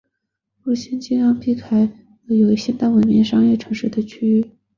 [0.63, 1.85] 路线选择尽量的避开
[2.25, 4.43] 了有现代文明商业痕迹的区域。